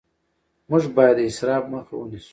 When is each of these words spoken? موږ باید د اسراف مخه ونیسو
موږ 0.69 0.83
باید 0.97 1.15
د 1.17 1.19
اسراف 1.29 1.63
مخه 1.73 1.93
ونیسو 1.97 2.29